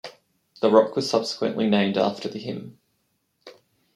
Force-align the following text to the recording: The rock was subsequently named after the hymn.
The 0.61 0.71
rock 0.71 0.95
was 0.95 1.07
subsequently 1.07 1.67
named 1.69 1.95
after 1.95 2.27
the 2.27 2.39
hymn. 2.39 2.79